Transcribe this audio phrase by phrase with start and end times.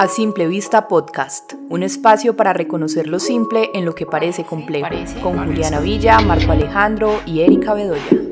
[0.00, 4.88] A Simple Vista Podcast, un espacio para reconocer lo simple en lo que parece complejo,
[5.22, 8.29] con Juliana Villa, Marco Alejandro y Erika Bedoya.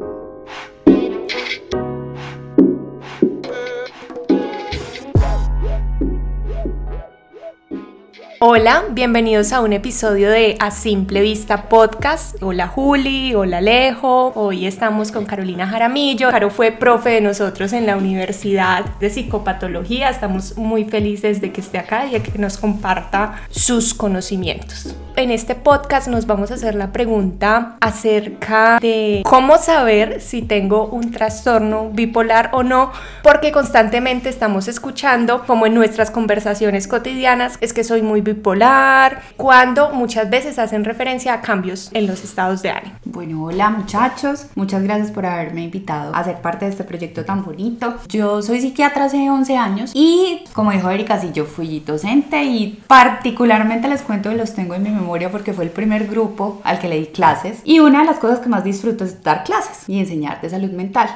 [8.40, 12.40] Hola, bienvenidos a un episodio de A Simple Vista Podcast.
[12.40, 14.30] Hola Juli, hola Alejo.
[14.36, 16.30] Hoy estamos con Carolina Jaramillo.
[16.30, 20.08] Caro fue profe de nosotros en la Universidad de Psicopatología.
[20.08, 24.94] Estamos muy felices de que esté acá y de que nos comparta sus conocimientos.
[25.16, 30.86] En este podcast nos vamos a hacer la pregunta acerca de cómo saber si tengo
[30.86, 32.92] un trastorno bipolar o no,
[33.24, 39.90] porque constantemente estamos escuchando, como en nuestras conversaciones cotidianas, es que soy muy bipolar, cuando
[39.92, 42.94] muchas veces hacen referencia a cambios en los estados de ánimo.
[43.04, 47.44] Bueno, hola muchachos, muchas gracias por haberme invitado a ser parte de este proyecto tan
[47.44, 47.96] bonito.
[48.08, 52.82] Yo soy psiquiatra hace 11 años y como dijo Erika, sí, yo fui docente y
[52.86, 56.78] particularmente les cuento que los tengo en mi memoria porque fue el primer grupo al
[56.78, 59.88] que le di clases y una de las cosas que más disfruto es dar clases
[59.88, 61.08] y enseñar de salud mental.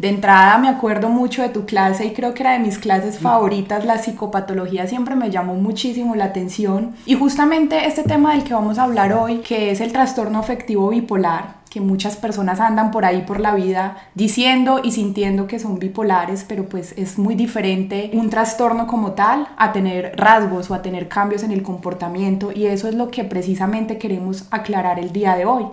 [0.00, 3.18] De entrada me acuerdo mucho de tu clase y creo que era de mis clases
[3.18, 6.94] favoritas, la psicopatología siempre me llamó muchísimo la atención.
[7.04, 10.88] Y justamente este tema del que vamos a hablar hoy, que es el trastorno afectivo
[10.88, 15.78] bipolar, que muchas personas andan por ahí por la vida diciendo y sintiendo que son
[15.78, 20.80] bipolares, pero pues es muy diferente un trastorno como tal a tener rasgos o a
[20.80, 22.52] tener cambios en el comportamiento.
[22.54, 25.66] Y eso es lo que precisamente queremos aclarar el día de hoy.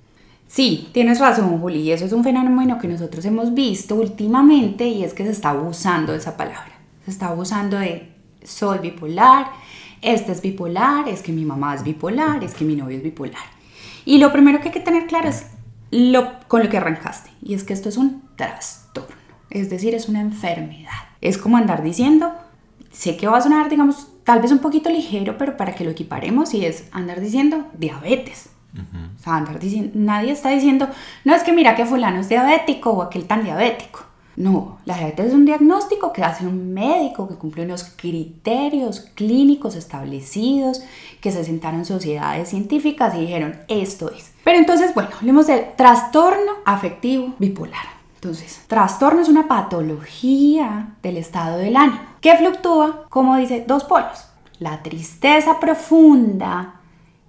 [0.47, 5.03] Sí, tienes razón, Juli, y eso es un fenómeno que nosotros hemos visto últimamente y
[5.03, 6.71] es que se está abusando de esa palabra.
[7.03, 9.51] Se está abusando de soy bipolar,
[10.01, 13.43] este es bipolar, es que mi mamá es bipolar, es que mi novio es bipolar.
[14.05, 15.47] Y lo primero que hay que tener claro es
[15.91, 19.15] lo, con lo que arrancaste, y es que esto es un trastorno,
[19.49, 20.91] es decir, es una enfermedad.
[21.19, 22.31] Es como andar diciendo,
[22.89, 25.91] sé que va a sonar, digamos, tal vez un poquito ligero, pero para que lo
[25.91, 29.45] equiparemos, y es andar diciendo diabetes o sea,
[29.93, 30.87] nadie está diciendo,
[31.23, 34.07] no es que mira que fulano es diabético o aquel tan diabético.
[34.37, 39.75] No, la diabetes es un diagnóstico que hace un médico que cumple unos criterios clínicos
[39.75, 40.83] establecidos,
[41.21, 44.33] que se sentaron sociedades científicas y dijeron, esto es.
[44.43, 47.97] Pero entonces, bueno, hablemos del trastorno afectivo bipolar.
[48.13, 54.25] Entonces, trastorno es una patología del estado del ánimo que fluctúa, como dice, dos polos.
[54.59, 56.76] La tristeza profunda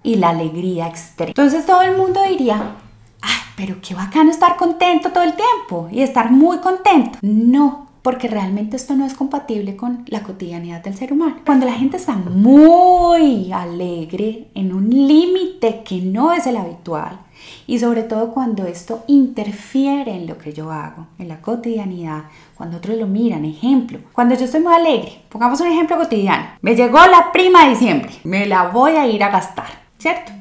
[0.03, 1.29] y la alegría extrema.
[1.29, 2.75] Entonces todo el mundo diría,
[3.21, 7.19] ay, pero qué bacano estar contento todo el tiempo y estar muy contento.
[7.21, 11.37] No, porque realmente esto no es compatible con la cotidianidad del ser humano.
[11.45, 17.19] Cuando la gente está muy alegre en un límite que no es el habitual
[17.67, 22.23] y sobre todo cuando esto interfiere en lo que yo hago, en la cotidianidad,
[22.55, 26.75] cuando otros lo miran, ejemplo, cuando yo estoy muy alegre, pongamos un ejemplo cotidiano, me
[26.75, 30.31] llegó la prima de diciembre, me la voy a ir a gastar ¿cierto?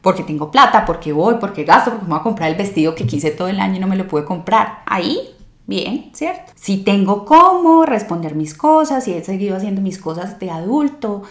[0.00, 3.06] Porque tengo plata, porque voy, porque gasto, porque me voy a comprar el vestido que
[3.06, 4.82] quise todo el año y no me lo pude comprar.
[4.86, 5.18] Ahí,
[5.66, 6.52] bien, ¿cierto?
[6.56, 11.22] Si tengo cómo responder mis cosas, si he seguido haciendo mis cosas de adulto.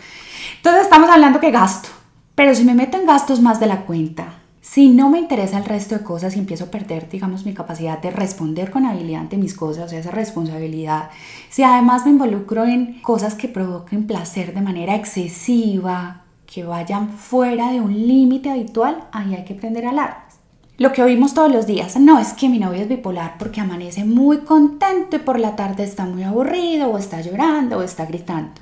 [0.58, 1.90] Entonces estamos hablando que gasto.
[2.36, 5.66] Pero si me meto en gastos más de la cuenta, si no me interesa el
[5.66, 9.38] resto de cosas y empiezo a perder, digamos, mi capacidad de responder con habilidad ante
[9.38, 11.10] mis cosas, o sea, esa responsabilidad,
[11.50, 16.23] si además me involucro en cosas que provoquen placer de manera excesiva,
[16.54, 20.40] que vayan fuera de un límite habitual, ahí hay que prender alarmas.
[20.78, 24.06] Lo que oímos todos los días, no es que mi novio es bipolar porque amanece
[24.06, 28.62] muy contento y por la tarde está muy aburrido o está llorando o está gritando.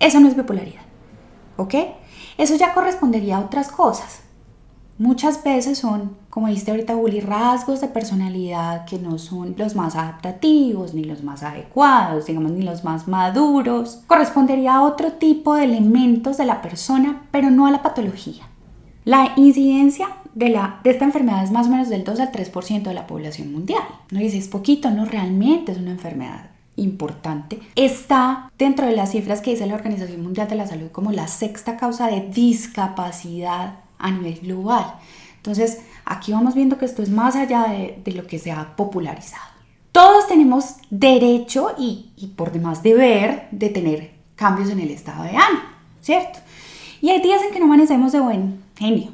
[0.00, 0.82] Eso no es bipolaridad,
[1.56, 1.74] ¿ok?
[2.38, 4.20] Eso ya correspondería a otras cosas.
[4.98, 9.94] Muchas veces son, como dijiste ahorita, Juli, rasgos de personalidad que no son los más
[9.94, 14.02] adaptativos, ni los más adecuados, digamos, ni los más maduros.
[14.08, 18.42] Correspondería a otro tipo de elementos de la persona, pero no a la patología.
[19.04, 22.82] La incidencia de, la, de esta enfermedad es más o menos del 2 al 3%
[22.82, 23.82] de la población mundial.
[24.10, 29.40] No dice, es poquito, no, realmente es una enfermedad importante, está dentro de las cifras
[29.40, 34.10] que dice la Organización Mundial de la Salud como la sexta causa de discapacidad a
[34.10, 34.94] nivel global.
[35.36, 39.44] Entonces, aquí vamos viendo que esto es más allá de, lo que se ha popularizado.
[39.92, 45.30] Todos tenemos derecho y, y por demás deber de tener cambios en el estado de
[45.30, 45.62] ánimo,
[46.00, 46.38] ¿cierto?
[47.00, 49.12] Y hay días en que no amanecemos de buen genio.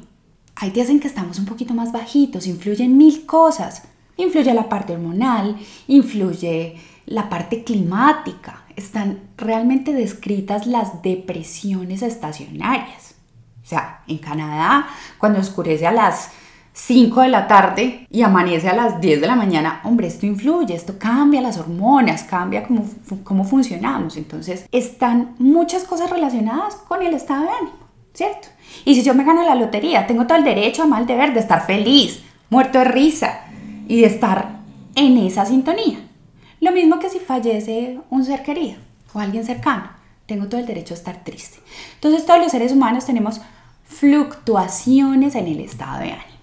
[0.55, 3.83] Hay días en que estamos un poquito más bajitos, influyen mil cosas.
[4.17, 8.63] Influye la parte hormonal, influye la parte climática.
[8.75, 13.04] Están realmente descritas las depresiones estacionarias.
[13.65, 16.29] O sea, en Canadá, cuando oscurece a las
[16.73, 20.75] 5 de la tarde y amanece a las 10 de la mañana, hombre, esto influye,
[20.75, 22.85] esto cambia las hormonas, cambia cómo,
[23.23, 24.17] cómo funcionamos.
[24.17, 27.77] Entonces, están muchas cosas relacionadas con el estado de ánimo,
[28.13, 28.49] ¿cierto?
[28.83, 31.39] Y si yo me gano la lotería, tengo todo el derecho a mal deber de
[31.39, 33.45] estar feliz, muerto de risa
[33.87, 34.59] y de estar
[34.93, 35.97] en esa sintonía.
[36.59, 38.77] Lo mismo que si fallece un ser querido
[39.11, 39.89] o alguien cercano,
[40.25, 41.59] tengo todo el derecho a estar triste.
[41.95, 43.41] Entonces, todos los seres humanos tenemos
[43.85, 46.39] fluctuaciones en el estado de ánimo.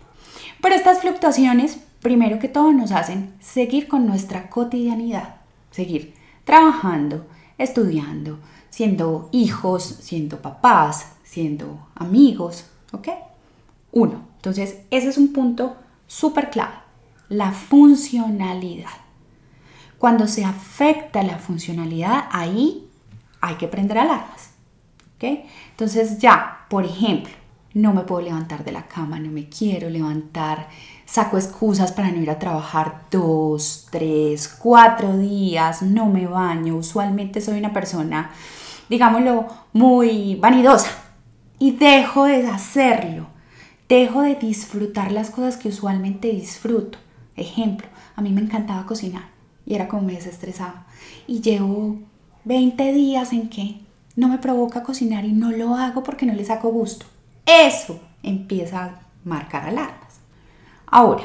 [0.61, 5.37] Pero estas fluctuaciones, primero que todo, nos hacen seguir con nuestra cotidianidad,
[5.71, 7.27] seguir trabajando,
[7.59, 8.39] estudiando,
[8.71, 13.09] siendo hijos, siendo papás, siendo amigos, ¿ok?
[13.93, 14.23] Uno.
[14.37, 16.75] Entonces, ese es un punto súper clave,
[17.29, 18.91] la funcionalidad.
[19.99, 22.89] Cuando se afecta la funcionalidad, ahí
[23.41, 24.51] hay que prender alarmas,
[25.23, 27.33] Entonces ya, por ejemplo,
[27.75, 30.69] no me puedo levantar de la cama, no me quiero levantar,
[31.07, 37.41] saco excusas para no ir a trabajar dos, tres, cuatro días, no me baño, usualmente
[37.41, 38.31] soy una persona,
[38.89, 40.91] digámoslo, muy vanidosa
[41.59, 43.27] y dejo de hacerlo,
[43.89, 46.99] dejo de disfrutar las cosas que usualmente disfruto.
[47.37, 47.87] Ejemplo,
[48.17, 49.25] a mí me encantaba cocinar
[49.65, 50.87] y era como me desestresaba.
[51.27, 51.99] Y llevo
[52.45, 53.82] 20 días en que
[54.17, 57.07] no me provoca cocinar y no lo hago porque no le saco gusto.
[57.47, 60.21] Eso empieza a marcar alarmas.
[60.87, 61.25] Ahora,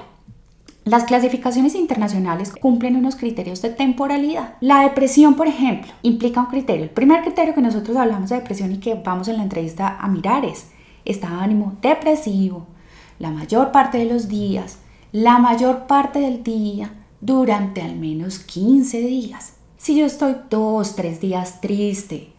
[0.85, 4.55] las clasificaciones internacionales cumplen unos criterios de temporalidad.
[4.61, 6.83] La depresión, por ejemplo, implica un criterio.
[6.83, 10.07] El primer criterio que nosotros hablamos de depresión y que vamos en la entrevista a
[10.07, 10.69] mirar es
[11.03, 12.67] estado de ánimo depresivo
[13.19, 14.77] la mayor parte de los días,
[15.11, 19.53] la mayor parte del día, durante al menos 15 días.
[19.77, 22.31] Si yo estoy dos, tres días triste,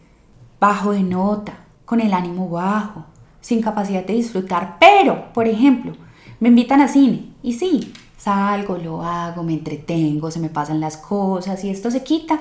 [0.59, 1.53] bajo de nota,
[1.85, 3.05] con el ánimo bajo,
[3.41, 5.93] sin capacidad de disfrutar, pero, por ejemplo,
[6.39, 10.97] me invitan a cine y sí, salgo, lo hago, me entretengo, se me pasan las
[10.97, 12.39] cosas y esto se quita,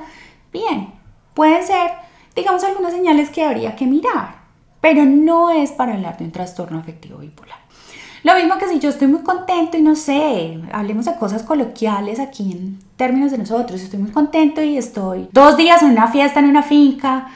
[0.52, 0.92] bien,
[1.34, 1.92] pueden ser,
[2.34, 4.36] digamos, algunas señales que habría que mirar,
[4.80, 7.58] pero no es para hablar de un trastorno afectivo bipolar.
[8.24, 12.18] Lo mismo que si yo estoy muy contento y no sé, hablemos de cosas coloquiales
[12.18, 16.40] aquí en términos de nosotros, estoy muy contento y estoy dos días en una fiesta
[16.40, 17.28] en una finca,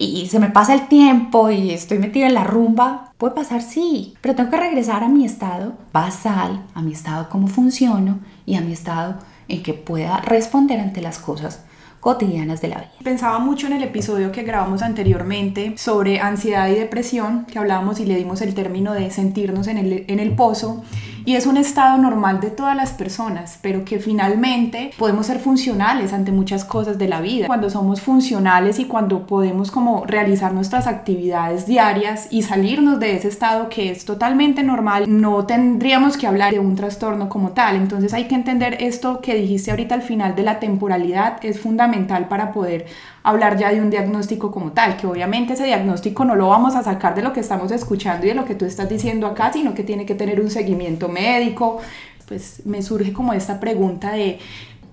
[0.00, 4.14] y se me pasa el tiempo y estoy metida en la rumba, puede pasar, sí,
[4.22, 8.62] pero tengo que regresar a mi estado basal, a mi estado cómo funciono y a
[8.62, 9.16] mi estado
[9.48, 11.64] en que pueda responder ante las cosas
[12.00, 12.92] cotidianas de la vida.
[13.04, 18.06] Pensaba mucho en el episodio que grabamos anteriormente sobre ansiedad y depresión, que hablábamos y
[18.06, 20.82] le dimos el término de sentirnos en el, en el pozo,
[21.24, 26.12] y es un estado normal de todas las personas, pero que finalmente podemos ser funcionales
[26.12, 27.46] ante muchas cosas de la vida.
[27.46, 33.28] Cuando somos funcionales y cuando podemos como realizar nuestras actividades diarias y salirnos de ese
[33.28, 37.76] estado que es totalmente normal, no tendríamos que hablar de un trastorno como tal.
[37.76, 42.28] Entonces hay que entender esto que dijiste ahorita al final de la temporalidad es fundamental
[42.28, 42.86] para poder
[43.22, 46.82] hablar ya de un diagnóstico como tal, que obviamente ese diagnóstico no lo vamos a
[46.82, 49.74] sacar de lo que estamos escuchando y de lo que tú estás diciendo acá, sino
[49.74, 51.80] que tiene que tener un seguimiento médico.
[52.26, 54.38] Pues me surge como esta pregunta de,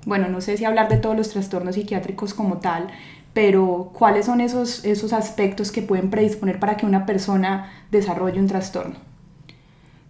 [0.06, 2.88] bueno, no sé si hablar de todos los trastornos psiquiátricos como tal,
[3.34, 8.48] pero ¿cuáles son esos, esos aspectos que pueden predisponer para que una persona desarrolle un
[8.48, 8.96] trastorno?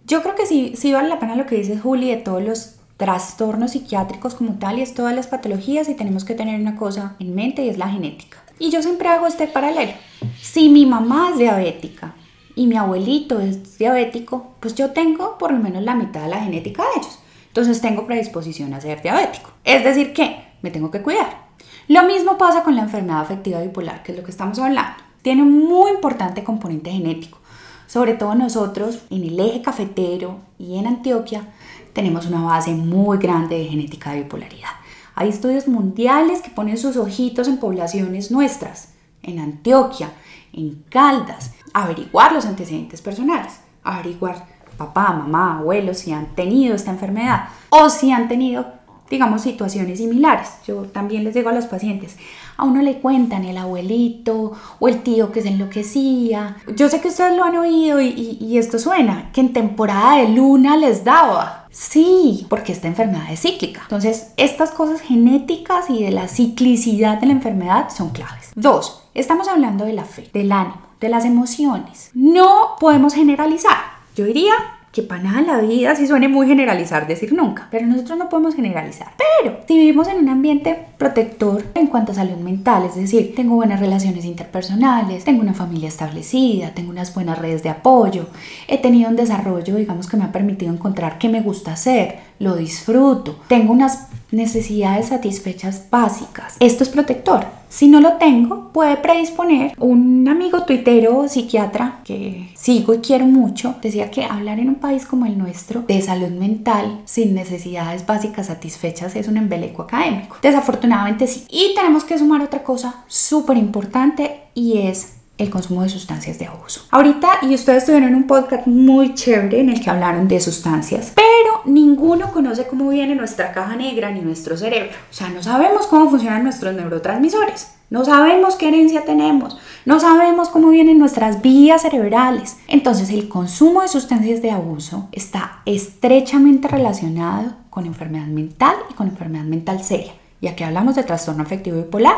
[0.06, 2.76] Yo creo que sí, sí vale la pena lo que dice Juli de todos los
[2.96, 7.14] trastornos psiquiátricos como tal y es todas las patologías y tenemos que tener una cosa
[7.20, 8.38] en mente y es la genética.
[8.58, 9.92] Y yo siempre hago este paralelo.
[10.40, 12.14] Si mi mamá es diabética
[12.58, 16.40] y mi abuelito es diabético, pues yo tengo por lo menos la mitad de la
[16.40, 17.20] genética de ellos.
[17.46, 19.50] Entonces tengo predisposición a ser diabético.
[19.62, 21.46] Es decir, que me tengo que cuidar.
[21.86, 24.96] Lo mismo pasa con la enfermedad afectiva bipolar, que es lo que estamos hablando.
[25.22, 27.38] Tiene un muy importante componente genético.
[27.86, 31.44] Sobre todo nosotros en el eje cafetero y en Antioquia
[31.92, 34.70] tenemos una base muy grande de genética de bipolaridad.
[35.14, 40.10] Hay estudios mundiales que ponen sus ojitos en poblaciones nuestras, en Antioquia,
[40.52, 44.46] en Caldas, averiguar los antecedentes personales, averiguar
[44.76, 48.78] papá, mamá, abuelos si han tenido esta enfermedad o si han tenido
[49.10, 50.48] digamos, situaciones similares.
[50.66, 52.16] Yo también les digo a los pacientes,
[52.56, 56.56] a uno le cuentan el abuelito o el tío que se enloquecía.
[56.76, 60.76] Yo sé que ustedes lo han oído y, esto suena, que en temporada de luna
[60.76, 61.66] les daba.
[61.70, 63.82] Sí, porque esta enfermedad es cíclica.
[63.82, 68.50] Entonces, estas cosas genéticas y de la ciclicidad de la enfermedad son claves.
[68.54, 72.10] Dos, estamos hablando de la fe, del ánimo, de las emociones.
[72.14, 73.76] No podemos generalizar.
[74.16, 74.54] Yo diría
[74.92, 78.28] que para nada en la vida, si suene muy generalizar decir nunca, pero nosotros no
[78.28, 79.08] podemos generalizar.
[79.18, 83.54] Pero si vivimos en un ambiente protector en cuanto a salud mental, es decir, tengo
[83.54, 88.26] buenas relaciones interpersonales, tengo una familia establecida, tengo unas buenas redes de apoyo,
[88.66, 92.56] he tenido un desarrollo, digamos, que me ha permitido encontrar qué me gusta hacer, lo
[92.56, 96.56] disfruto, tengo unas necesidades satisfechas básicas.
[96.60, 97.57] Esto es protector.
[97.68, 103.26] Si no lo tengo, puede predisponer un amigo tuitero o psiquiatra que sigo y quiero
[103.26, 103.76] mucho.
[103.82, 108.46] Decía que hablar en un país como el nuestro de salud mental sin necesidades básicas
[108.46, 110.36] satisfechas es un embeleco académico.
[110.40, 111.44] Desafortunadamente sí.
[111.50, 116.46] Y tenemos que sumar otra cosa súper importante y es el consumo de sustancias de
[116.46, 116.82] abuso.
[116.90, 121.62] Ahorita, y ustedes tuvieron un podcast muy chévere en el que hablaron de sustancias, pero
[121.64, 124.90] ninguno conoce cómo viene nuestra caja negra ni nuestro cerebro.
[125.10, 127.68] O sea, no sabemos cómo funcionan nuestros neurotransmisores.
[127.90, 132.58] No sabemos qué herencia tenemos, no sabemos cómo vienen nuestras vías cerebrales.
[132.66, 139.08] Entonces el consumo de sustancias de abuso está estrechamente relacionado con enfermedad mental y con
[139.08, 140.12] enfermedad mental seria.
[140.42, 142.16] Y aquí hablamos de trastorno afectivo bipolar,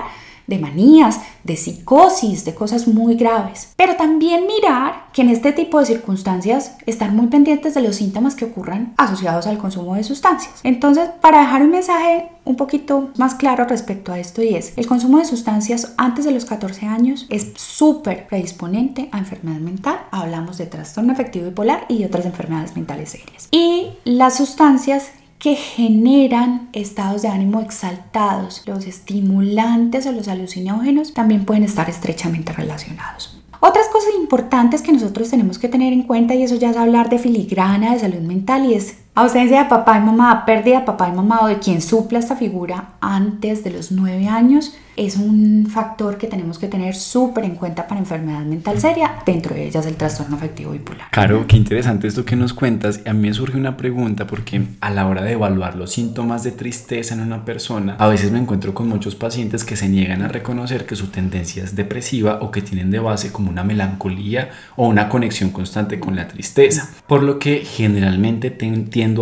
[0.51, 3.73] de manías, de psicosis, de cosas muy graves.
[3.77, 8.35] Pero también mirar que en este tipo de circunstancias estar muy pendientes de los síntomas
[8.35, 10.61] que ocurran asociados al consumo de sustancias.
[10.65, 14.87] Entonces, para dejar un mensaje un poquito más claro respecto a esto y es, el
[14.87, 20.01] consumo de sustancias antes de los 14 años es súper predisponente a enfermedad mental.
[20.11, 23.49] Hablamos de trastorno afectivo bipolar y otras enfermedades mentales serias.
[23.53, 28.63] Y las sustancias que generan estados de ánimo exaltados.
[28.67, 33.41] Los estimulantes o los alucinógenos también pueden estar estrechamente relacionados.
[33.59, 37.09] Otras cosas importantes que nosotros tenemos que tener en cuenta, y eso ya es hablar
[37.09, 41.09] de filigrana, de salud mental, y es ausencia de papá y mamá, pérdida de papá
[41.09, 45.67] y mamá o de quien supla esta figura antes de los nueve años, es un
[45.67, 49.87] factor que tenemos que tener súper en cuenta para enfermedad mental seria, dentro de ellas
[49.87, 51.09] el trastorno afectivo bipolar.
[51.11, 53.01] Claro, qué interesante esto que nos cuentas.
[53.07, 56.53] A mí me surge una pregunta porque a la hora de evaluar los síntomas de
[56.53, 60.29] tristeza en una persona, a veces me encuentro con muchos pacientes que se niegan a
[60.29, 64.87] reconocer que su tendencia es depresiva o que tienen de base como una melancolía o
[64.87, 68.51] una conexión constante con la tristeza, por lo que generalmente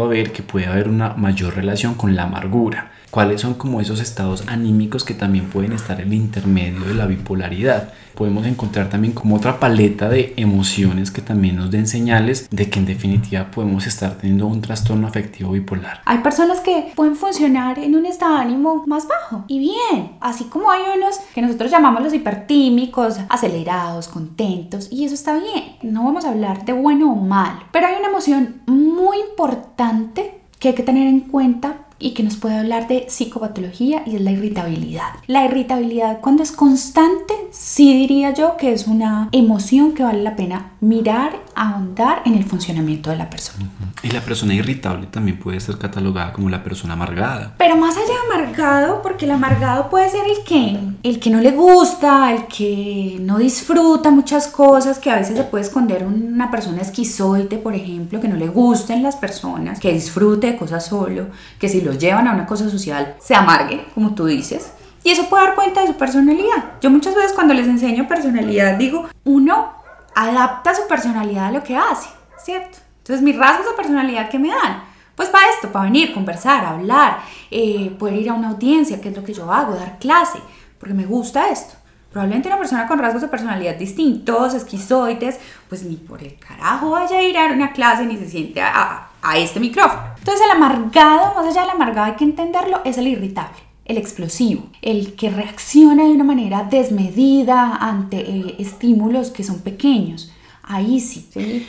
[0.02, 4.00] a ver que puede haber una mayor relación con la amargura cuáles son como esos
[4.00, 7.92] estados anímicos que también pueden estar en el intermedio de la bipolaridad.
[8.14, 12.80] Podemos encontrar también como otra paleta de emociones que también nos den señales de que
[12.80, 16.02] en definitiva podemos estar teniendo un trastorno afectivo bipolar.
[16.04, 20.44] Hay personas que pueden funcionar en un estado de ánimo más bajo y bien, así
[20.44, 25.76] como hay unos que nosotros llamamos los hipertímicos, acelerados, contentos y eso está bien.
[25.82, 30.68] No vamos a hablar de bueno o mal, pero hay una emoción muy importante que
[30.68, 34.30] hay que tener en cuenta y que nos puede hablar de psicopatología y es la
[34.30, 35.08] irritabilidad.
[35.26, 40.36] La irritabilidad cuando es constante, sí diría yo que es una emoción que vale la
[40.36, 43.68] pena mirar, ahondar en el funcionamiento de la persona.
[44.02, 47.54] Y la persona irritable también puede ser catalogada como la persona amargada.
[47.58, 51.40] Pero más allá de amargado, porque el amargado puede ser el que, el que no
[51.40, 56.50] le gusta, el que no disfruta muchas cosas, que a veces se puede esconder una
[56.50, 61.26] persona esquizoide, por ejemplo, que no le gusten las personas, que disfrute de cosas solo,
[61.58, 64.72] que si lo llevan a una cosa social se amargue, como tú dices.
[65.04, 66.72] Y eso puede dar cuenta de su personalidad.
[66.80, 69.72] Yo muchas veces cuando les enseño personalidad digo, uno
[70.14, 72.08] adapta su personalidad a lo que hace,
[72.42, 72.78] ¿cierto?
[72.98, 74.82] Entonces, mis rasgos de personalidad que me dan,
[75.14, 79.16] pues para esto, para venir, conversar, hablar, eh, poder ir a una audiencia, que es
[79.16, 80.38] lo que yo hago, dar clase,
[80.78, 81.74] porque me gusta esto.
[82.10, 87.16] Probablemente una persona con rasgos de personalidad distintos, esquizoides, pues ni por el carajo vaya
[87.18, 90.02] a ir a una clase ni se siente a este micrófono.
[90.18, 94.64] Entonces el amargado, más allá del amargado hay que entenderlo, es el irritable el explosivo,
[94.82, 100.30] el que reacciona de una manera desmedida ante eh, estímulos que son pequeños
[100.68, 101.26] ahí sí.
[101.32, 101.66] sí.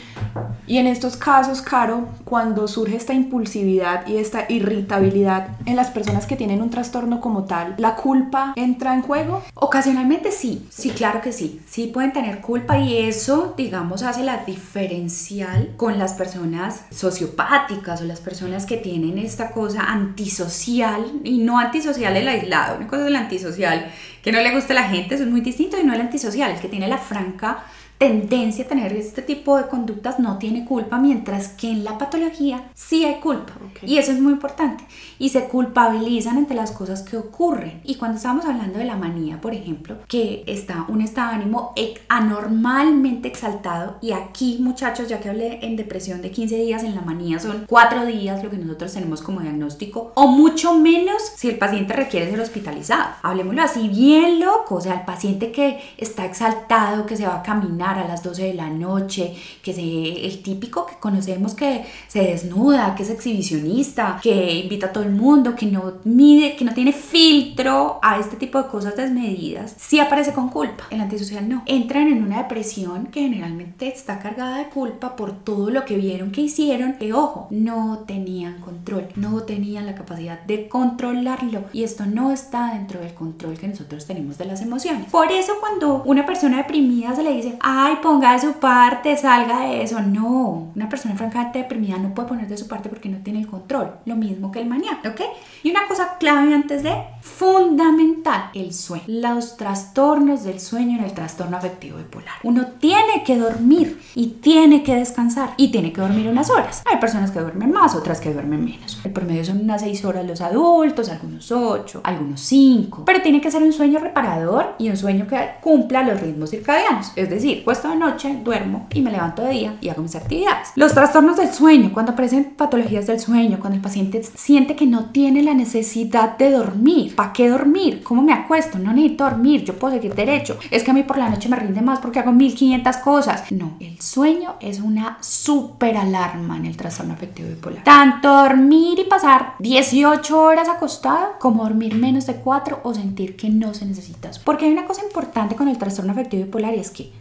[0.66, 6.26] Y en estos casos, Caro, cuando surge esta impulsividad y esta irritabilidad en las personas
[6.26, 9.42] que tienen un trastorno como tal, ¿la culpa entra en juego?
[9.54, 11.60] Ocasionalmente sí, sí, claro que sí.
[11.66, 18.04] Sí pueden tener culpa y eso, digamos, hace la diferencial con las personas sociopáticas o
[18.04, 22.76] las personas que tienen esta cosa antisocial y no antisocial el aislado.
[22.76, 23.90] Una cosa es el antisocial,
[24.22, 26.50] que no le gusta a la gente, eso es muy distinto, y no el antisocial,
[26.50, 27.64] el que tiene la franca
[28.00, 32.70] tendencia a tener este tipo de conductas no tiene culpa, mientras que en la patología
[32.72, 33.52] sí hay culpa.
[33.82, 34.84] Y eso es muy importante.
[35.18, 37.82] Y se culpabilizan entre las cosas que ocurren.
[37.84, 41.74] Y cuando estamos hablando de la manía, por ejemplo, que está un estado de ánimo
[42.08, 47.02] anormalmente exaltado, y aquí muchachos, ya que hablé en depresión de 15 días, en la
[47.02, 51.58] manía son 4 días lo que nosotros tenemos como diagnóstico, o mucho menos si el
[51.58, 53.10] paciente requiere ser hospitalizado.
[53.22, 57.42] Hablemoslo así bien loco, o sea, el paciente que está exaltado, que se va a
[57.42, 62.20] caminar, a las 12 de la noche, que se, el típico que conocemos que se
[62.20, 66.74] desnuda, que es exhibicionista, que invita a todo el mundo, que no mide, que no
[66.74, 70.84] tiene filtro a este tipo de cosas desmedidas, sí aparece con culpa.
[70.90, 71.62] El antisocial no.
[71.66, 76.32] Entran en una depresión que generalmente está cargada de culpa por todo lo que vieron
[76.32, 82.06] que hicieron, que ojo, no tenían control, no tenían la capacidad de controlarlo y esto
[82.06, 85.10] no está dentro del control que nosotros tenemos de las emociones.
[85.10, 89.60] Por eso cuando una persona deprimida se le dice, ay, ponga de su parte, salga
[89.60, 93.18] de eso, no, una persona francamente deprimida no puede poner de su parte porque no
[93.18, 95.20] tiene el control, lo mismo que el maníaco, ¿ok?
[95.62, 101.12] Y una cosa clave antes de, fundamental, el sueño, los trastornos del sueño en el
[101.12, 102.34] trastorno afectivo bipolar.
[102.42, 106.82] Uno tiene que dormir y tiene que descansar y tiene que dormir unas horas.
[106.90, 109.00] Hay personas que duermen más, otras que duermen menos.
[109.04, 113.04] El promedio son unas 6 horas los adultos, algunos 8, algunos 5.
[113.04, 117.12] Pero tiene que ser un sueño reparador y un sueño que cumpla los ritmos circadianos.
[117.16, 120.72] Es decir, puesto de noche, duermo y me levanto de día y hago mis actividades.
[120.74, 125.10] Los trastornos del sueño, cuando aparecen patologías del sueño, cuando el paciente siente que no
[125.10, 127.14] tiene la necesidad de dormir.
[127.14, 128.02] ¿Para qué dormir?
[128.02, 128.76] ¿Cómo me acuesto?
[128.80, 130.58] No necesito dormir, yo puedo seguir derecho.
[130.72, 133.52] Es que a mí por la noche me rinde más porque hago 1500 cosas.
[133.52, 137.84] No, el sueño es una super alarma en el trastorno afectivo bipolar.
[137.84, 143.48] Tanto dormir y pasar 18 horas acostada como dormir menos de 4 o sentir que
[143.48, 144.40] no se necesitas.
[144.40, 147.19] Porque hay una cosa importante con el trastorno afectivo bipolar y es que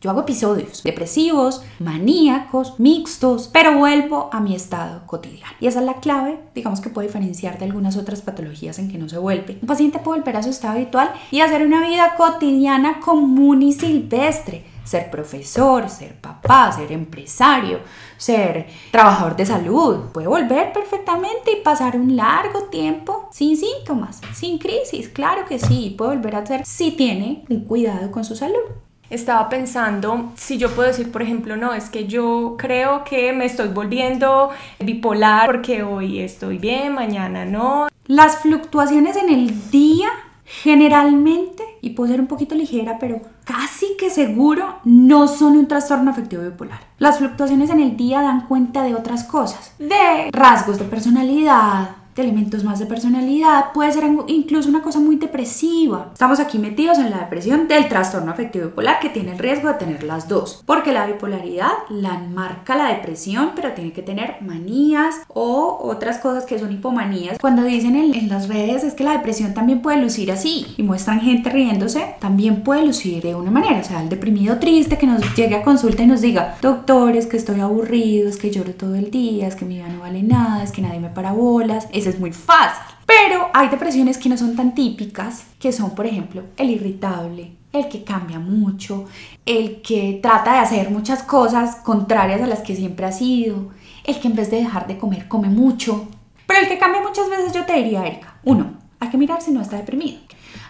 [0.00, 5.52] yo hago episodios depresivos, maníacos, mixtos, pero vuelvo a mi estado cotidiano.
[5.60, 8.96] Y esa es la clave, digamos que puede diferenciar de algunas otras patologías en que
[8.96, 9.58] no se vuelve.
[9.60, 13.74] Un paciente puede volver a su estado habitual y hacer una vida cotidiana común y
[13.74, 14.64] silvestre.
[14.84, 17.80] Ser profesor, ser papá, ser empresario,
[18.16, 20.06] ser trabajador de salud.
[20.14, 25.10] Puede volver perfectamente y pasar un largo tiempo sin síntomas, sin crisis.
[25.10, 28.62] Claro que sí, puede volver a hacer si tiene un cuidado con su salud
[29.10, 33.44] estaba pensando si yo puedo decir, por ejemplo, no, es que yo creo que me
[33.44, 37.88] estoy volviendo bipolar porque hoy estoy bien, mañana no.
[38.06, 40.08] Las fluctuaciones en el día
[40.44, 46.10] generalmente, y puedo ser un poquito ligera, pero casi que seguro no son un trastorno
[46.10, 46.80] afectivo bipolar.
[46.98, 52.22] Las fluctuaciones en el día dan cuenta de otras cosas, de rasgos de personalidad, de
[52.22, 56.10] elementos más de personalidad, puede ser incluso una cosa muy depresiva.
[56.12, 59.74] Estamos aquí metidos en la depresión del trastorno afectivo bipolar que tiene el riesgo de
[59.74, 65.16] tener las dos, porque la bipolaridad la marca la depresión, pero tiene que tener manías
[65.28, 67.38] o otras cosas que son hipomanías.
[67.38, 70.82] Cuando dicen en, en las redes es que la depresión también puede lucir así y
[70.82, 75.06] muestran gente riéndose, también puede lucir de una manera, o sea, el deprimido triste que
[75.06, 78.94] nos llegue a consulta y nos diga, doctores, que estoy aburrido, es que lloro todo
[78.94, 81.88] el día, es que mi vida no vale nada, es que nadie me para bolas,
[82.00, 82.82] ese es muy fácil.
[83.06, 87.88] Pero hay depresiones que no son tan típicas, que son, por ejemplo, el irritable, el
[87.88, 89.06] que cambia mucho,
[89.46, 93.70] el que trata de hacer muchas cosas contrarias a las que siempre ha sido,
[94.04, 96.08] el que en vez de dejar de comer come mucho.
[96.46, 99.50] Pero el que cambia muchas veces yo te diría, Erika, uno, hay que mirar si
[99.50, 100.18] no está deprimido.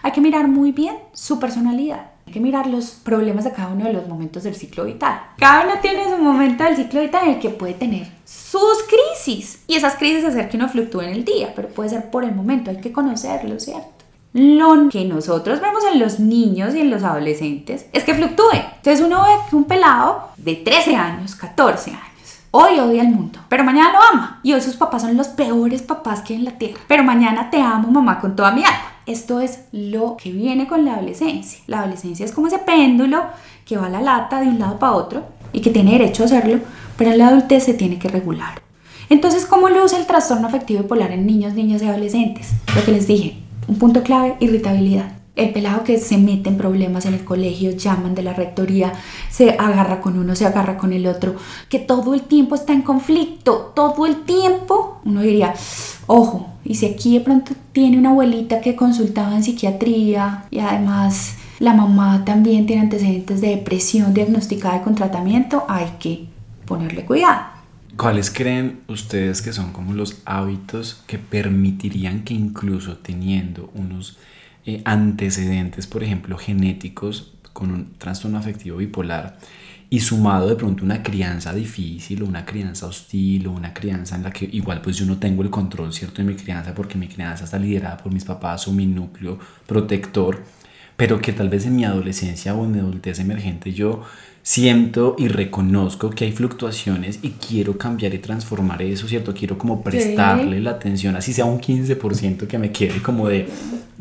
[0.03, 2.11] Hay que mirar muy bien su personalidad.
[2.25, 5.21] Hay que mirar los problemas de cada uno de los momentos del ciclo vital.
[5.37, 8.07] Cada uno tiene su momento del ciclo vital en el que puede tener
[8.51, 9.59] sus crisis.
[9.67, 12.33] Y esas crisis hacer que uno fluctúe en el día, pero puede ser por el
[12.33, 13.89] momento, hay que conocerlo, ¿cierto?
[14.33, 18.53] Lo que nosotros vemos en los niños y en los adolescentes es que fluctúe.
[18.77, 22.11] Entonces uno ve que un pelado de 13 años, 14 años,
[22.53, 24.41] Hoy odia al mundo, pero mañana lo ama.
[24.43, 26.81] Y hoy sus papás son los peores papás que hay en la tierra.
[26.85, 28.91] Pero mañana te amo, mamá, con toda mi alma.
[29.05, 31.61] Esto es lo que viene con la adolescencia.
[31.67, 33.23] La adolescencia es como ese péndulo
[33.65, 36.25] que va a la lata de un lado para otro y que tiene derecho a
[36.25, 36.59] hacerlo,
[37.01, 38.61] pero la adultez se tiene que regular.
[39.09, 42.49] Entonces, ¿cómo luce el trastorno afectivo bipolar en niños, niñas y adolescentes?
[42.75, 43.37] Lo que les dije,
[43.67, 45.13] un punto clave, irritabilidad.
[45.35, 48.93] El pelado que se mete en problemas en el colegio, llaman de la rectoría,
[49.31, 51.37] se agarra con uno, se agarra con el otro,
[51.69, 55.55] que todo el tiempo está en conflicto, todo el tiempo, uno diría,
[56.05, 61.33] ojo, y si aquí de pronto tiene una abuelita que consultaba en psiquiatría y además
[61.57, 66.30] la mamá también tiene antecedentes de depresión diagnosticada y con tratamiento, hay que
[66.71, 67.41] ponerle cuidado.
[67.97, 74.17] ¿Cuáles creen ustedes que son como los hábitos que permitirían que incluso teniendo unos
[74.65, 79.37] eh, antecedentes, por ejemplo, genéticos con un trastorno afectivo bipolar
[79.89, 84.23] y sumado de pronto una crianza difícil o una crianza hostil o una crianza en
[84.23, 87.09] la que igual pues yo no tengo el control cierto de mi crianza porque mi
[87.09, 90.41] crianza está liderada por mis papás o mi núcleo protector,
[90.95, 94.05] pero que tal vez en mi adolescencia o en mi adultez emergente yo
[94.43, 99.33] siento y reconozco que hay fluctuaciones y quiero cambiar y transformar eso, ¿cierto?
[99.33, 103.47] Quiero como prestarle la atención, así sea un 15% que me quede como de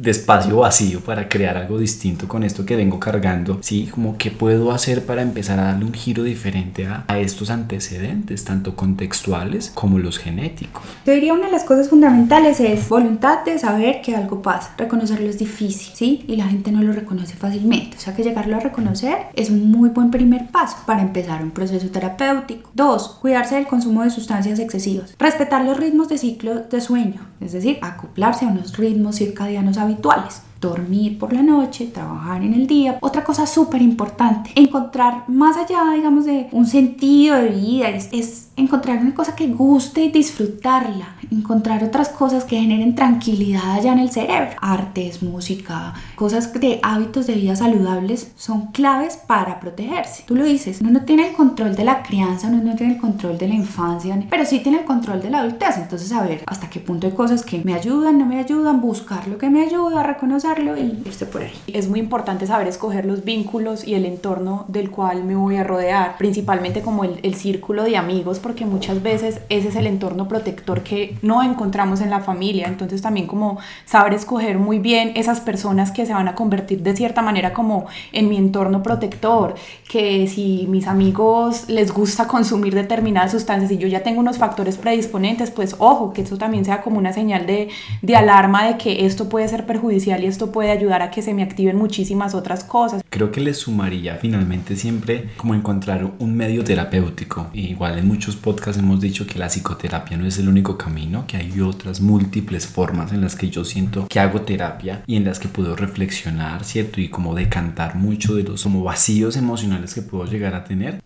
[0.00, 3.86] de espacio vacío para crear algo distinto con esto que vengo cargando, ¿sí?
[3.92, 8.44] Como qué puedo hacer para empezar a darle un giro diferente a, a estos antecedentes,
[8.44, 10.82] tanto contextuales como los genéticos.
[11.04, 14.74] Yo diría una de las cosas fundamentales es voluntad de saber que algo pasa.
[14.78, 16.24] Reconocerlo es difícil, ¿sí?
[16.26, 17.98] Y la gente no lo reconoce fácilmente.
[17.98, 21.50] O sea que llegarlo a reconocer es un muy buen primer paso para empezar un
[21.50, 22.70] proceso terapéutico.
[22.74, 25.14] Dos, cuidarse del consumo de sustancias excesivas.
[25.18, 30.42] Respetar los ritmos de ciclo de sueño, es decir, acoplarse a unos ritmos circadianos habituales
[30.60, 32.98] dormir por la noche, trabajar en el día.
[33.00, 38.98] Otra cosa súper importante, encontrar más allá, digamos, de un sentido de vida, es, encontrar
[38.98, 44.10] una cosa que guste y disfrutarla, encontrar otras cosas que generen tranquilidad allá en el
[44.10, 44.50] cerebro.
[44.60, 50.24] Artes, música, cosas de hábitos de vida saludables son claves para protegerse.
[50.26, 53.00] Tú lo dices, uno no tiene el control de la crianza, uno no tiene el
[53.00, 55.78] control de la infancia, pero sí tiene el control de la adultez.
[55.78, 59.38] Entonces, saber hasta qué punto hay cosas que me ayudan, no me ayudan, buscar lo
[59.38, 60.02] que me ayuda,
[60.44, 61.52] a y irse por ahí.
[61.68, 65.64] Es muy importante saber escoger los vínculos y el entorno del cual me voy a
[65.64, 70.28] rodear, principalmente como el, el círculo de amigos, porque muchas veces ese es el entorno
[70.28, 72.66] protector que no encontramos en la familia.
[72.66, 76.96] Entonces también como saber escoger muy bien esas personas que se van a convertir de
[76.96, 79.54] cierta manera como en mi entorno protector,
[79.88, 84.76] que si mis amigos les gusta consumir determinadas sustancias y yo ya tengo unos factores
[84.76, 87.68] predisponentes, pues ojo, que eso también sea como una señal de,
[88.02, 91.34] de alarma de que esto puede ser perjudicial y esto puede ayudar a que se
[91.34, 93.02] me activen muchísimas otras cosas.
[93.08, 97.50] Creo que le sumaría finalmente siempre como encontrar un medio terapéutico.
[97.52, 101.36] Igual en muchos podcasts hemos dicho que la psicoterapia no es el único camino, que
[101.36, 105.38] hay otras múltiples formas en las que yo siento que hago terapia y en las
[105.38, 107.00] que puedo reflexionar, ¿cierto?
[107.00, 111.02] Y como decantar mucho de los como vacíos emocionales que puedo llegar a tener.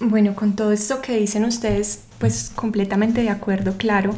[0.00, 4.14] Bueno, con todo esto que dicen ustedes, pues completamente de acuerdo, claro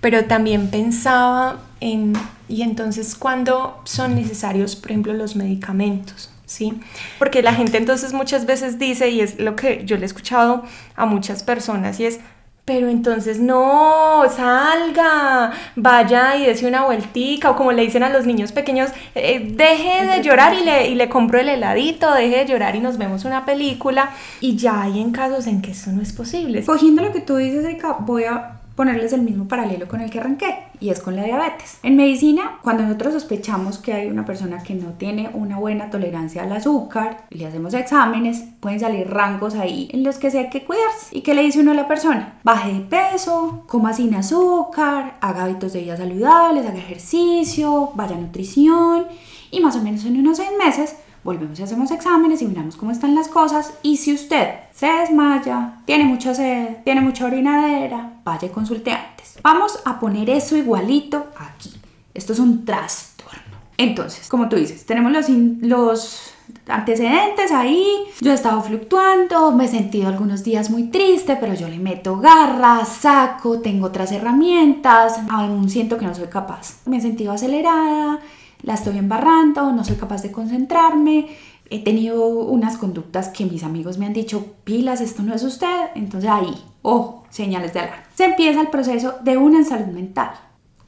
[0.00, 2.14] pero también pensaba en,
[2.48, 6.30] y entonces, ¿cuándo son necesarios, por ejemplo, los medicamentos?
[6.46, 6.80] ¿Sí?
[7.18, 10.62] Porque la gente entonces muchas veces dice, y es lo que yo le he escuchado
[10.96, 12.20] a muchas personas, y es,
[12.64, 18.24] pero entonces no, salga, vaya y dése una vueltica, o como le dicen a los
[18.24, 22.46] niños pequeños, eh, deje de llorar y le, y le compro el heladito, deje de
[22.46, 26.00] llorar y nos vemos una película, y ya hay en casos en que eso no
[26.00, 26.64] es posible.
[26.64, 30.20] Cogiendo lo que tú dices, Erika, voy a ponerles el mismo paralelo con el que
[30.20, 31.78] arranqué y es con la diabetes.
[31.82, 36.44] En medicina, cuando nosotros sospechamos que hay una persona que no tiene una buena tolerancia
[36.44, 40.48] al azúcar y le hacemos exámenes, pueden salir rangos ahí en los que se hay
[40.48, 41.08] que cuidarse.
[41.10, 42.38] ¿Y qué le dice uno a la persona?
[42.44, 48.20] Baje de peso, coma sin azúcar, haga hábitos de vida saludables, haga ejercicio, vaya a
[48.20, 49.06] nutrición
[49.50, 50.94] y más o menos en unos seis meses
[51.28, 53.74] volvemos y hacemos exámenes y miramos cómo están las cosas.
[53.82, 59.36] Y si usted se desmaya, tiene mucha sed, tiene mucha orinadera, vaya y consulte antes.
[59.42, 61.74] Vamos a poner eso igualito aquí.
[62.14, 63.58] Esto es un trastorno.
[63.76, 65.28] Entonces, como tú dices, tenemos los,
[65.60, 66.34] los
[66.66, 67.86] antecedentes ahí.
[68.22, 72.18] Yo he estado fluctuando, me he sentido algunos días muy triste, pero yo le meto
[72.18, 76.78] garra, saco, tengo otras herramientas, aún siento que no soy capaz.
[76.86, 78.18] Me he sentido acelerada,
[78.62, 81.28] la estoy embarrando, no soy capaz de concentrarme,
[81.70, 85.90] he tenido unas conductas que mis amigos me han dicho, pilas, esto no es usted,
[85.94, 88.04] entonces ahí, ojo, señales de alarma.
[88.14, 90.30] Se empieza el proceso de una salud mental,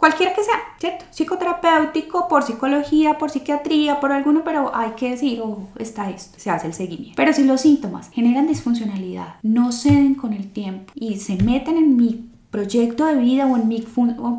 [0.00, 1.04] cualquiera que sea, ¿cierto?
[1.10, 6.50] Psicoterapéutico, por psicología, por psiquiatría, por alguno, pero hay que decir, ojo, está esto, se
[6.50, 7.16] hace el seguimiento.
[7.16, 11.96] Pero si los síntomas generan disfuncionalidad, no ceden con el tiempo y se meten en
[11.96, 13.84] mi proyecto de vida o en mi,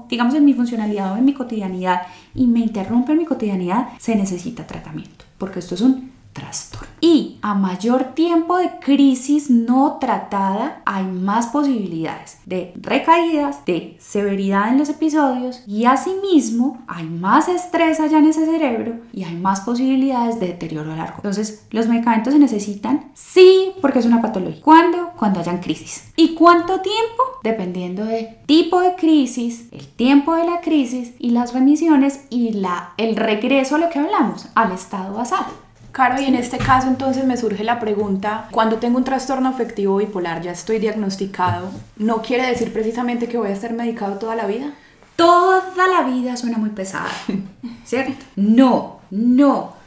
[0.10, 2.02] digamos, en mi funcionalidad o en mi cotidianidad
[2.36, 6.88] y me interrumpe mi cotidianidad, se necesita tratamiento, porque esto es un trastorno.
[7.02, 14.70] Y a mayor tiempo de crisis no tratada, hay más posibilidades de recaídas, de severidad
[14.70, 19.62] en los episodios y asimismo hay más estrés allá en ese cerebro y hay más
[19.62, 21.16] posibilidades de deterioro largo.
[21.18, 24.62] Entonces, los medicamentos se necesitan, sí, porque es una patología.
[24.62, 25.12] ¿Cuándo?
[25.18, 26.12] Cuando hayan crisis.
[26.16, 27.24] ¿Y cuánto tiempo?
[27.44, 32.94] Dependiendo del tipo de crisis, el tiempo de la crisis y las remisiones y la,
[32.98, 35.46] el regreso a lo que hablamos, al estado basal.
[35.92, 39.98] Caro, y en este caso entonces me surge la pregunta, cuando tengo un trastorno afectivo
[39.98, 44.46] bipolar, ya estoy diagnosticado, ¿no quiere decir precisamente que voy a estar medicado toda la
[44.46, 44.72] vida?
[45.18, 47.12] Toda la vida suena muy pesada,
[47.86, 48.14] ¿cierto?
[48.36, 49.81] No, no.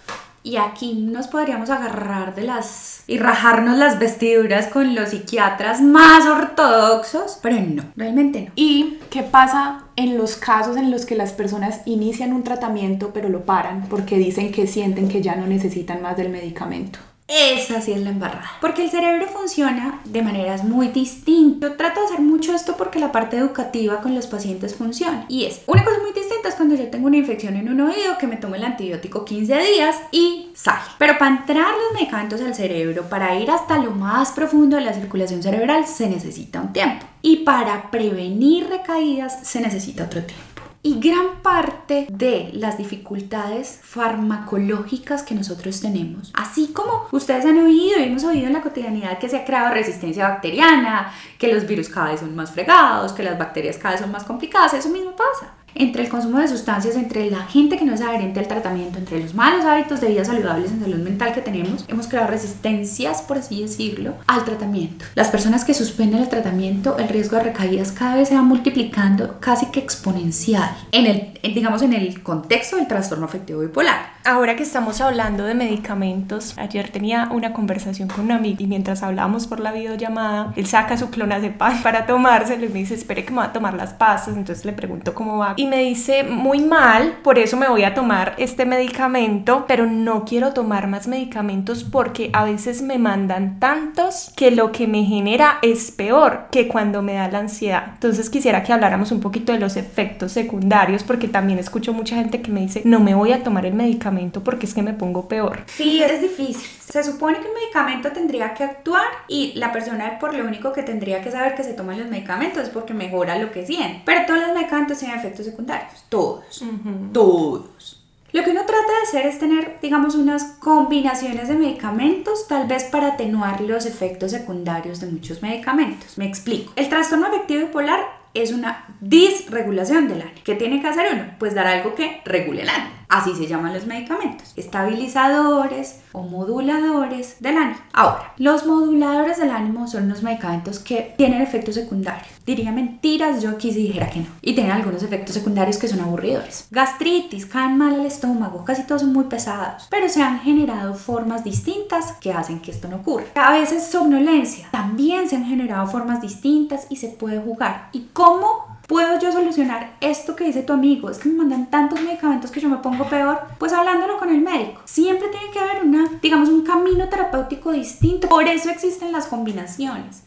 [0.46, 6.26] Y aquí nos podríamos agarrar de las y rajarnos las vestiduras con los psiquiatras más
[6.26, 8.52] ortodoxos, pero no, realmente no.
[8.54, 13.30] ¿Y qué pasa en los casos en los que las personas inician un tratamiento pero
[13.30, 16.98] lo paran porque dicen que sienten que ya no necesitan más del medicamento?
[17.26, 18.50] Esa sí es la embarrada.
[18.60, 21.70] Porque el cerebro funciona de maneras muy distintas.
[21.70, 25.24] Yo trato de hacer mucho esto porque la parte educativa con los pacientes funciona.
[25.28, 28.18] Y es una cosa muy distinta es cuando yo tengo una infección en un oído
[28.18, 30.82] que me tomo el antibiótico 15 días y sale.
[30.98, 34.92] Pero para entrar los medicamentos al cerebro, para ir hasta lo más profundo de la
[34.92, 37.06] circulación cerebral, se necesita un tiempo.
[37.22, 40.53] Y para prevenir recaídas se necesita otro tiempo.
[40.86, 47.98] Y gran parte de las dificultades farmacológicas que nosotros tenemos, así como ustedes han oído
[47.98, 51.88] y hemos oído en la cotidianidad que se ha creado resistencia bacteriana, que los virus
[51.88, 55.16] cada vez son más fregados, que las bacterias cada vez son más complicadas, eso mismo
[55.16, 58.98] pasa entre el consumo de sustancias, entre la gente que no es adherente al tratamiento,
[58.98, 63.22] entre los malos hábitos de vida saludables en salud mental que tenemos, hemos creado resistencias,
[63.22, 65.04] por así decirlo, al tratamiento.
[65.14, 69.40] Las personas que suspenden el tratamiento, el riesgo de recaídas cada vez se va multiplicando
[69.40, 74.13] casi que exponencial en el, digamos, en el contexto del trastorno afectivo bipolar.
[74.26, 79.02] Ahora que estamos hablando de medicamentos, ayer tenía una conversación con un amigo y mientras
[79.02, 83.32] hablábamos por la videollamada, él saca su clonazepam para tomárselo y me dice, espere que
[83.32, 86.60] me va a tomar las pastas, entonces le pregunto cómo va y me dice, muy
[86.60, 91.84] mal, por eso me voy a tomar este medicamento, pero no quiero tomar más medicamentos
[91.84, 97.02] porque a veces me mandan tantos que lo que me genera es peor que cuando
[97.02, 97.88] me da la ansiedad.
[97.92, 102.40] Entonces quisiera que habláramos un poquito de los efectos secundarios porque también escucho mucha gente
[102.40, 105.28] que me dice, no me voy a tomar el medicamento porque es que me pongo
[105.28, 105.64] peor.
[105.66, 106.68] Sí, es difícil.
[106.80, 110.82] Se supone que el medicamento tendría que actuar y la persona por lo único que
[110.82, 114.02] tendría que saber que se toman los medicamentos es porque mejora lo que siente.
[114.04, 116.04] Pero todos los medicamentos tienen efectos secundarios.
[116.08, 116.64] Todos.
[117.12, 118.00] Todos.
[118.34, 122.82] Lo que uno trata de hacer es tener, digamos, unas combinaciones de medicamentos, tal vez
[122.82, 126.18] para atenuar los efectos secundarios de muchos medicamentos.
[126.18, 126.72] Me explico.
[126.74, 128.00] El trastorno afectivo bipolar
[128.34, 130.40] es una disregulación del ánimo.
[130.44, 131.24] ¿Qué tiene que hacer uno?
[131.38, 132.90] Pues dar algo que regule el ánimo.
[133.08, 134.52] Así se llaman los medicamentos.
[134.56, 137.78] Estabilizadores o moduladores del ánimo.
[137.92, 142.33] Ahora, los moduladores del ánimo son los medicamentos que tienen efectos secundarios.
[142.46, 144.26] Diría mentiras yo aquí si dijera que no.
[144.42, 146.66] Y tienen algunos efectos secundarios que son aburridores.
[146.70, 149.86] Gastritis, caen mal al estómago, casi todos son muy pesados.
[149.90, 153.24] Pero se han generado formas distintas que hacen que esto no ocurra.
[153.34, 154.68] A veces somnolencia.
[154.70, 157.88] También se han generado formas distintas y se puede jugar.
[157.92, 161.08] ¿Y cómo ¿Puedo yo solucionar esto que dice tu amigo?
[161.08, 163.38] Es que me mandan tantos medicamentos que yo me pongo peor.
[163.58, 164.82] Pues hablándolo con el médico.
[164.84, 168.28] Siempre tiene que haber una, digamos, un camino terapéutico distinto.
[168.28, 170.24] Por eso existen las combinaciones.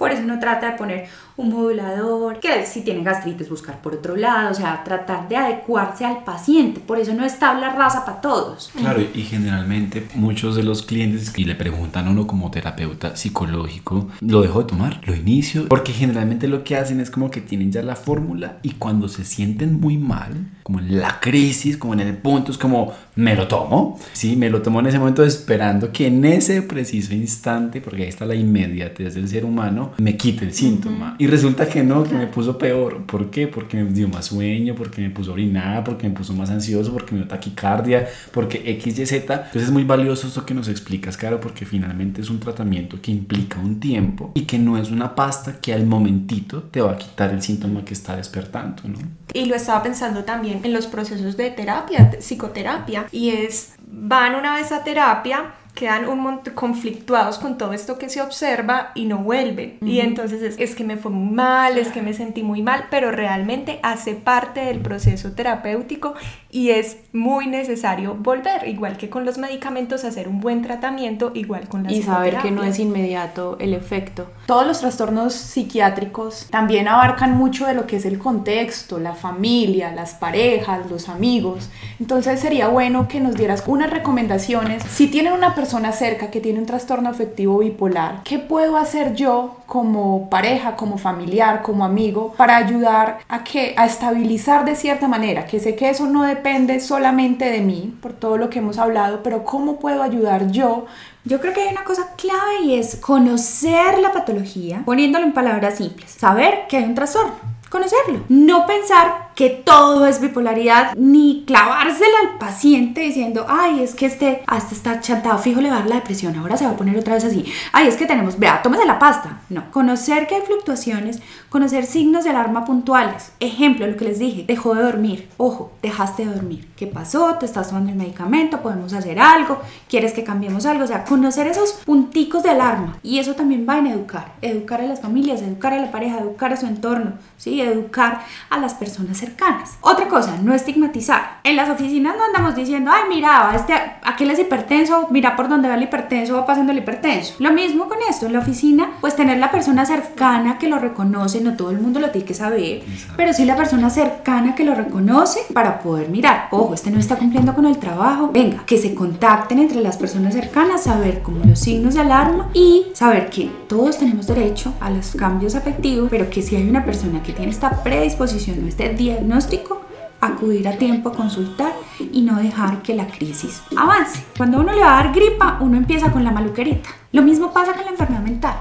[0.00, 4.16] Por eso uno trata de poner un modulador, que si tiene gastritis buscar por otro
[4.16, 6.80] lado, o sea, tratar de adecuarse al paciente.
[6.80, 8.70] Por eso no es tabla rasa para todos.
[8.74, 14.08] Claro, y generalmente muchos de los clientes que le preguntan a uno como terapeuta psicológico,
[14.22, 17.70] lo dejo de tomar, lo inicio, porque generalmente lo que hacen es como que tienen
[17.70, 20.32] ya la fórmula y cuando se sienten muy mal,
[20.62, 24.48] como en la crisis, como en el punto, es como, me lo tomo, sí, me
[24.48, 28.34] lo tomo en ese momento esperando que en ese preciso instante, porque ahí está la
[28.34, 31.16] inmediatez del ser humano, me quite el síntoma.
[31.18, 33.04] Y resulta que no, que me puso peor.
[33.06, 33.46] ¿Por qué?
[33.46, 37.12] Porque me dio más sueño, porque me puso orinada, porque me puso más ansioso, porque
[37.12, 39.34] me dio taquicardia, porque X, Y, Z.
[39.34, 43.10] Entonces es muy valioso esto que nos explicas, claro, porque finalmente es un tratamiento que
[43.10, 46.96] implica un tiempo y que no es una pasta que al momentito te va a
[46.96, 48.98] quitar el síntoma que está despertando, ¿no?
[49.32, 54.54] Y lo estaba pensando también en los procesos de terapia, psicoterapia, y es, van una
[54.54, 59.18] vez a terapia, quedan un montón conflictuados con todo esto que se observa y no
[59.18, 59.78] vuelven.
[59.82, 62.86] Y entonces es, es, que me fue muy mal, es que me sentí muy mal,
[62.90, 66.14] pero realmente hace parte del proceso terapéutico
[66.50, 71.68] y es muy necesario volver, igual que con los medicamentos, hacer un buen tratamiento, igual
[71.68, 74.30] con la Y saber que no es inmediato el efecto.
[74.50, 79.94] Todos los trastornos psiquiátricos también abarcan mucho de lo que es el contexto, la familia,
[79.94, 81.68] las parejas, los amigos.
[82.00, 84.82] Entonces sería bueno que nos dieras unas recomendaciones.
[84.82, 89.58] Si tienen una persona cerca que tiene un trastorno afectivo bipolar, ¿qué puedo hacer yo
[89.66, 95.46] como pareja, como familiar, como amigo para ayudar a que a estabilizar de cierta manera?
[95.46, 99.22] Que sé que eso no depende solamente de mí, por todo lo que hemos hablado,
[99.22, 100.86] pero ¿cómo puedo ayudar yo?
[101.24, 105.76] Yo creo que hay una cosa clave y es conocer la patología, poniéndolo en palabras
[105.76, 107.34] simples, saber que hay un trastorno,
[107.68, 114.04] conocerlo, no pensar que todo es bipolaridad, ni clavársela al paciente diciendo, ay, es que
[114.04, 116.76] este, hasta está chantado, fijo, le va a dar la depresión, ahora se va a
[116.76, 119.40] poner otra vez así, ay, es que tenemos, vea, tómese la pasta.
[119.48, 123.32] No, conocer que hay fluctuaciones, conocer signos de alarma puntuales.
[123.40, 126.68] Ejemplo, lo que les dije, dejó de dormir, ojo, dejaste de dormir.
[126.76, 127.36] ¿Qué pasó?
[127.36, 128.60] ¿Te estás tomando el medicamento?
[128.60, 129.60] ¿Podemos hacer algo?
[129.88, 130.84] ¿Quieres que cambiemos algo?
[130.84, 132.98] O sea, conocer esos punticos de alarma.
[133.02, 134.34] Y eso también va en educar.
[134.40, 137.60] Educar a las familias, educar a la pareja, educar a su entorno, ¿sí?
[137.60, 139.78] Educar a las personas cercanas cercanas.
[139.80, 141.40] Otra cosa, no estigmatizar.
[141.44, 145.68] En las oficinas no andamos diciendo, ay, mira, este, aquel es hipertenso, mira por dónde
[145.68, 147.34] va el hipertenso, va pasando el hipertenso.
[147.38, 151.40] Lo mismo con esto, en la oficina, pues tener la persona cercana que lo reconoce,
[151.40, 152.82] no todo el mundo lo tiene que saber,
[153.16, 157.16] pero sí la persona cercana que lo reconoce para poder mirar, ojo, este no está
[157.16, 161.58] cumpliendo con el trabajo, venga, que se contacten entre las personas cercanas, saber como los
[161.58, 166.42] signos de alarma y saber que todos tenemos derecho a los cambios afectivos, pero que
[166.42, 169.82] si hay una persona que tiene esta predisposición o este diagnóstico,
[170.20, 171.72] acudir a tiempo a consultar
[172.12, 174.24] y no dejar que la crisis avance.
[174.36, 176.90] Cuando uno le va a dar gripa, uno empieza con la maluquerita.
[177.12, 178.54] Lo mismo pasa con la enfermedad mental.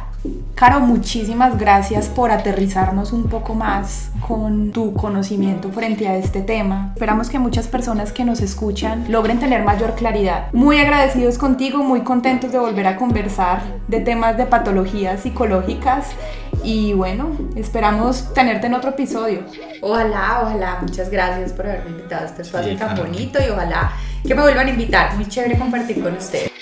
[0.56, 6.92] Caro, muchísimas gracias por aterrizarnos un poco más con tu conocimiento frente a este tema.
[6.94, 10.52] Esperamos que muchas personas que nos escuchan logren tener mayor claridad.
[10.52, 16.08] Muy agradecidos contigo, muy contentos de volver a conversar de temas de patologías psicológicas
[16.63, 19.43] y bueno, esperamos tenerte en otro episodio.
[19.82, 20.80] Ojalá, ojalá.
[20.82, 23.93] Muchas gracias por haberme invitado a este espacio tan bonito y ojalá
[24.26, 25.15] que me vuelvan a invitar.
[25.15, 26.59] Muy chévere compartir con ustedes.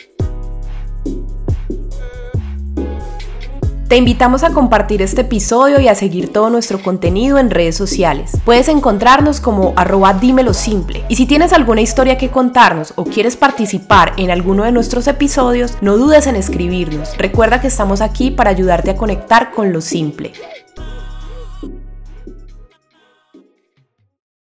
[3.88, 8.34] Te invitamos a compartir este episodio y a seguir todo nuestro contenido en redes sociales.
[8.44, 11.06] Puedes encontrarnos como arroba dímelo simple.
[11.08, 15.78] Y si tienes alguna historia que contarnos o quieres participar en alguno de nuestros episodios,
[15.80, 17.16] no dudes en escribirnos.
[17.18, 20.34] Recuerda que estamos aquí para ayudarte a conectar con lo simple.